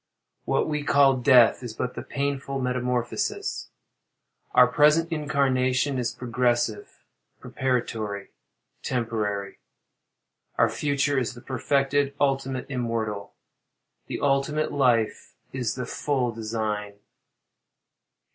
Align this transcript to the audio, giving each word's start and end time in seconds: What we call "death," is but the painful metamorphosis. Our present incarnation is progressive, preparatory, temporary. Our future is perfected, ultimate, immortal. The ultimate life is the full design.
What 0.45 0.67
we 0.67 0.81
call 0.81 1.17
"death," 1.17 1.61
is 1.61 1.75
but 1.75 1.93
the 1.93 2.01
painful 2.01 2.59
metamorphosis. 2.59 3.69
Our 4.55 4.65
present 4.65 5.11
incarnation 5.11 5.99
is 5.99 6.11
progressive, 6.11 7.05
preparatory, 7.39 8.31
temporary. 8.81 9.59
Our 10.57 10.69
future 10.71 11.19
is 11.19 11.37
perfected, 11.45 12.15
ultimate, 12.19 12.65
immortal. 12.67 13.35
The 14.07 14.21
ultimate 14.21 14.71
life 14.71 15.35
is 15.53 15.75
the 15.75 15.85
full 15.85 16.31
design. 16.31 16.95